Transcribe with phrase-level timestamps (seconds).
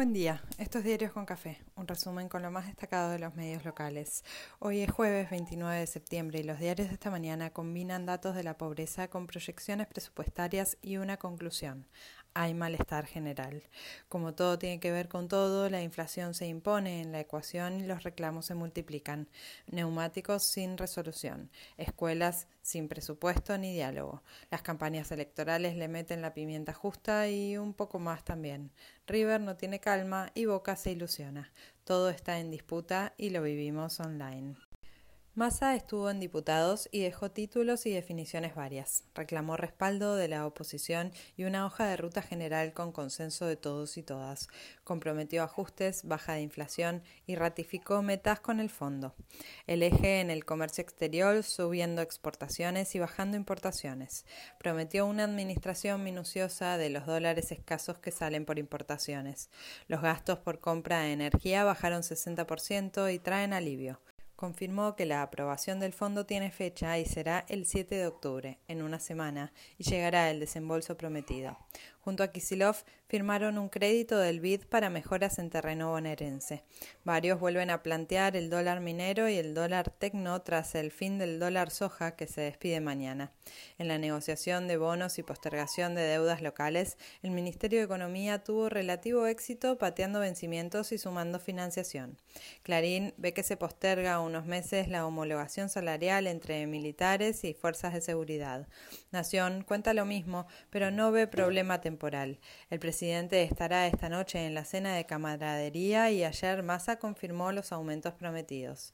[0.00, 3.66] Buen día, estos Diarios con Café, un resumen con lo más destacado de los medios
[3.66, 4.24] locales.
[4.58, 8.42] Hoy es jueves 29 de septiembre y los diarios de esta mañana combinan datos de
[8.42, 11.86] la pobreza con proyecciones presupuestarias y una conclusión
[12.34, 13.62] hay malestar general.
[14.08, 17.86] Como todo tiene que ver con todo, la inflación se impone en la ecuación y
[17.86, 19.28] los reclamos se multiplican.
[19.66, 24.22] Neumáticos sin resolución, escuelas sin presupuesto ni diálogo.
[24.50, 28.70] Las campañas electorales le meten la pimienta justa y un poco más también.
[29.06, 31.52] River no tiene calma y Boca se ilusiona.
[31.84, 34.69] Todo está en disputa y lo vivimos online.
[35.36, 39.04] Massa estuvo en diputados y dejó títulos y definiciones varias.
[39.14, 43.96] Reclamó respaldo de la oposición y una hoja de ruta general con consenso de todos
[43.96, 44.48] y todas.
[44.82, 49.14] Comprometió ajustes, baja de inflación y ratificó metas con el fondo.
[49.68, 54.26] El eje en el comercio exterior, subiendo exportaciones y bajando importaciones.
[54.58, 59.48] Prometió una administración minuciosa de los dólares escasos que salen por importaciones.
[59.86, 64.00] Los gastos por compra de energía bajaron 60% y traen alivio
[64.40, 68.80] confirmó que la aprobación del fondo tiene fecha y será el 7 de octubre, en
[68.80, 71.58] una semana, y llegará el desembolso prometido
[72.00, 72.76] junto a Kisilov,
[73.08, 76.62] firmaron un crédito del BID para mejoras en terreno bonaerense.
[77.02, 81.40] Varios vuelven a plantear el dólar minero y el dólar tecno tras el fin del
[81.40, 83.32] dólar soja que se despide mañana.
[83.78, 88.68] En la negociación de bonos y postergación de deudas locales, el Ministerio de Economía tuvo
[88.68, 92.16] relativo éxito pateando vencimientos y sumando financiación.
[92.62, 98.00] Clarín ve que se posterga unos meses la homologación salarial entre militares y fuerzas de
[98.00, 98.68] seguridad.
[99.10, 101.80] Nación cuenta lo mismo, pero no ve problema
[102.70, 107.72] El presidente estará esta noche en la cena de camaradería y ayer Massa confirmó los
[107.72, 108.92] aumentos prometidos.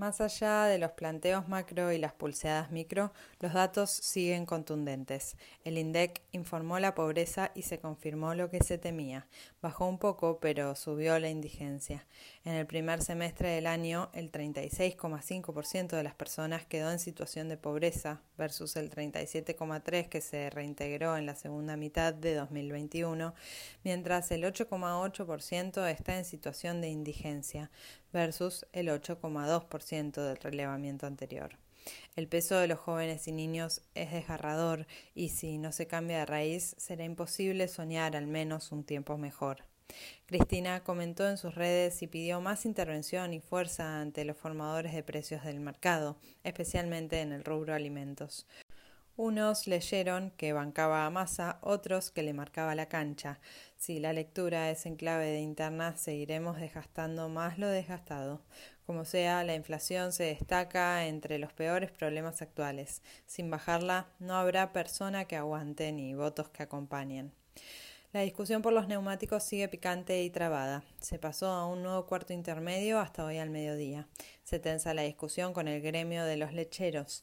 [0.00, 5.36] Más allá de los planteos macro y las pulseadas micro, los datos siguen contundentes.
[5.62, 9.26] El INDEC informó la pobreza y se confirmó lo que se temía.
[9.60, 12.06] Bajó un poco, pero subió la indigencia.
[12.46, 17.58] En el primer semestre del año, el 36,5% de las personas quedó en situación de
[17.58, 23.34] pobreza versus el 37,3% que se reintegró en la segunda mitad de 2021,
[23.84, 27.70] mientras el 8,8% está en situación de indigencia
[28.12, 31.56] versus el 8,2% del relevamiento anterior.
[32.16, 36.26] El peso de los jóvenes y niños es desgarrador y si no se cambia de
[36.26, 39.64] raíz será imposible soñar al menos un tiempo mejor.
[40.26, 45.02] Cristina comentó en sus redes y pidió más intervención y fuerza ante los formadores de
[45.02, 48.46] precios del mercado, especialmente en el rubro alimentos.
[49.22, 53.38] Unos leyeron que bancaba a masa, otros que le marcaba la cancha.
[53.76, 58.40] Si la lectura es en clave de interna, seguiremos desgastando más lo desgastado.
[58.86, 63.02] Como sea, la inflación se destaca entre los peores problemas actuales.
[63.26, 67.30] Sin bajarla, no habrá persona que aguante ni votos que acompañen.
[68.14, 70.82] La discusión por los neumáticos sigue picante y trabada.
[70.98, 74.08] Se pasó a un nuevo cuarto intermedio hasta hoy al mediodía.
[74.44, 77.22] Se tensa la discusión con el gremio de los lecheros.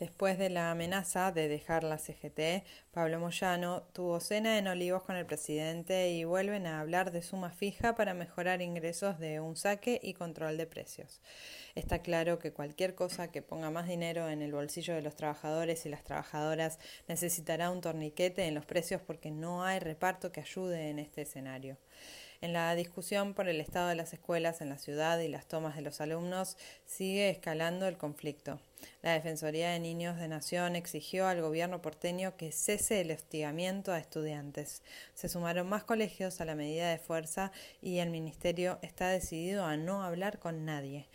[0.00, 5.14] Después de la amenaza de dejar la CGT, Pablo Moyano tuvo cena en Olivos con
[5.14, 10.00] el presidente y vuelven a hablar de suma fija para mejorar ingresos de un saque
[10.02, 11.20] y control de precios.
[11.74, 15.84] Está claro que cualquier cosa que ponga más dinero en el bolsillo de los trabajadores
[15.84, 20.88] y las trabajadoras necesitará un torniquete en los precios porque no hay reparto que ayude
[20.88, 21.76] en este escenario.
[22.40, 25.76] En la discusión por el estado de las escuelas en la ciudad y las tomas
[25.76, 26.56] de los alumnos
[26.86, 28.60] sigue escalando el conflicto.
[29.02, 33.98] La Defensoría de Niños de Nación exigió al gobierno porteño que cese el hostigamiento a
[33.98, 34.82] estudiantes.
[35.14, 37.50] Se sumaron más colegios a la medida de fuerza
[37.80, 41.08] y el Ministerio está decidido a no hablar con nadie.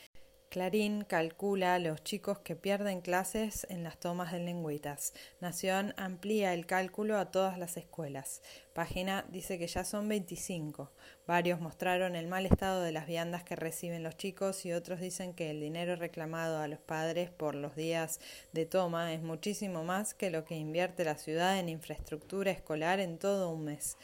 [0.55, 5.13] Clarín calcula los chicos que pierden clases en las tomas de lengüitas.
[5.41, 8.41] Nación amplía el cálculo a todas las escuelas.
[8.71, 10.93] Página dice que ya son 25.
[11.27, 15.33] Varios mostraron el mal estado de las viandas que reciben los chicos y otros dicen
[15.33, 18.21] que el dinero reclamado a los padres por los días
[18.53, 23.17] de toma es muchísimo más que lo que invierte la ciudad en infraestructura escolar en
[23.17, 23.97] todo un mes.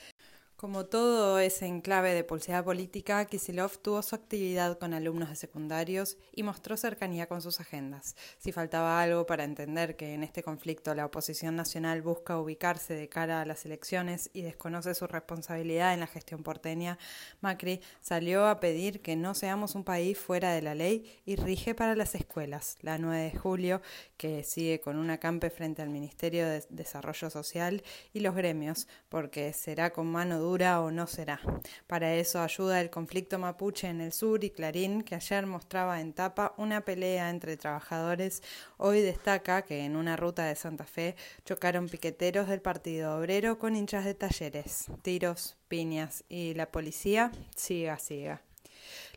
[0.61, 5.35] Como todo es en clave de pulseada política, Kisilov tuvo su actividad con alumnos de
[5.35, 8.15] secundarios y mostró cercanía con sus agendas.
[8.37, 13.09] Si faltaba algo para entender que en este conflicto la oposición nacional busca ubicarse de
[13.09, 16.99] cara a las elecciones y desconoce su responsabilidad en la gestión porteña,
[17.39, 21.73] Macri salió a pedir que no seamos un país fuera de la ley y rige
[21.73, 22.77] para las escuelas.
[22.81, 23.81] La 9 de julio,
[24.15, 27.81] que sigue con un acampe frente al Ministerio de Desarrollo Social
[28.13, 31.39] y los gremios, porque será con mano dura o no será.
[31.87, 36.11] Para eso ayuda el conflicto mapuche en el sur y Clarín, que ayer mostraba en
[36.11, 38.43] tapa una pelea entre trabajadores,
[38.77, 41.15] hoy destaca que en una ruta de Santa Fe
[41.45, 47.97] chocaron piqueteros del Partido Obrero con hinchas de talleres, tiros, piñas y la policía siga,
[47.97, 48.41] siga.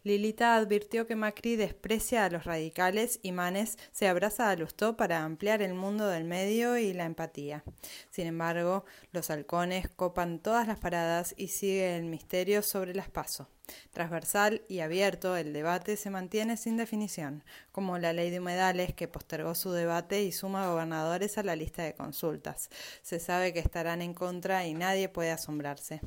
[0.05, 5.25] Lilita advirtió que Macri desprecia a los radicales y Manes se abraza a Lustó para
[5.25, 7.65] ampliar el mundo del medio y la empatía.
[8.11, 13.47] Sin embargo, los halcones copan todas las paradas y sigue el misterio sobre las pasos.
[13.93, 19.09] Transversal y abierto, el debate se mantiene sin definición, como la ley de humedales que
[19.09, 22.71] postergó su debate y suma gobernadores a la lista de consultas.
[23.03, 26.01] Se sabe que estarán en contra y nadie puede asombrarse.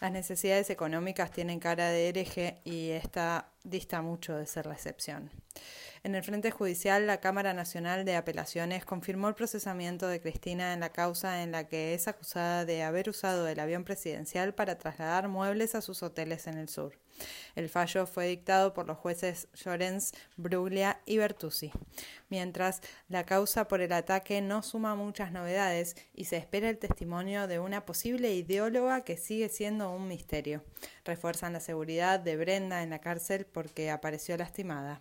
[0.00, 5.30] Las necesidades económicas tienen cara de hereje y esta dista mucho de ser la excepción.
[6.04, 10.80] En el Frente Judicial, la Cámara Nacional de Apelaciones confirmó el procesamiento de Cristina en
[10.80, 15.28] la causa en la que es acusada de haber usado el avión presidencial para trasladar
[15.28, 16.98] muebles a sus hoteles en el sur.
[17.54, 21.72] El fallo fue dictado por los jueces Llorens, Bruglia y Bertuzzi.
[22.28, 27.46] Mientras, la causa por el ataque no suma muchas novedades y se espera el testimonio
[27.46, 30.64] de una posible ideóloga que sigue siendo un misterio.
[31.06, 35.00] Refuerzan la seguridad de Brenda en la cárcel porque apareció lastimada.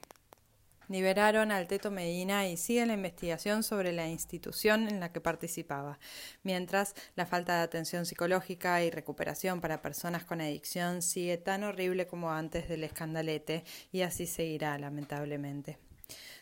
[0.90, 6.00] Liberaron al Teto Medina y sigue la investigación sobre la institución en la que participaba,
[6.44, 12.08] mientras la falta de atención psicológica y recuperación para personas con adicción sigue tan horrible
[12.08, 15.78] como antes del escandalete y así seguirá lamentablemente.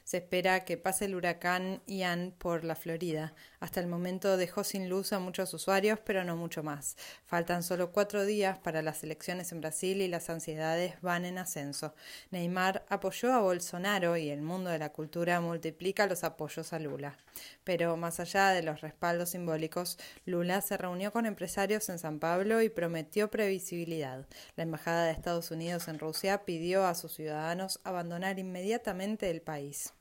[0.04, 3.34] Se espera que pase el huracán Ian por la Florida.
[3.60, 6.98] Hasta el momento dejó sin luz a muchos usuarios, pero no mucho más.
[7.26, 11.94] Faltan solo cuatro días para las elecciones en Brasil y las ansiedades van en ascenso.
[12.32, 17.18] Neymar apoyó a Bolsonaro y el mundo de la cultura multiplica los apoyos a Lula.
[17.64, 22.62] Pero más allá de los respaldos simbólicos, Lula se reunió con empresarios en San Pablo
[22.62, 24.26] y prometió previsibilidad.
[24.56, 29.94] La Embajada de Estados Unidos en Rusia pidió a sus ciudadanos abandonar inmediatamente el país.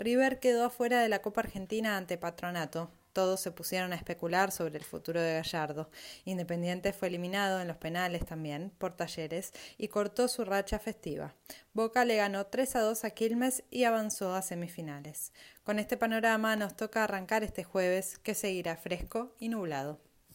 [0.00, 2.90] River quedó afuera de la Copa Argentina ante Patronato.
[3.12, 5.90] Todos se pusieron a especular sobre el futuro de Gallardo.
[6.24, 11.34] Independiente fue eliminado en los penales también por Talleres y cortó su racha festiva.
[11.74, 15.34] Boca le ganó 3 a 2 a Quilmes y avanzó a semifinales.
[15.64, 20.00] Con este panorama nos toca arrancar este jueves que seguirá fresco y nublado.